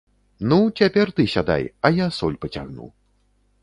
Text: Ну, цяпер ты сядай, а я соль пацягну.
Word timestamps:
Ну, 0.53 0.57
цяпер 0.79 1.13
ты 1.19 1.27
сядай, 1.35 1.69
а 1.85 1.95
я 2.03 2.07
соль 2.19 2.41
пацягну. 2.47 2.93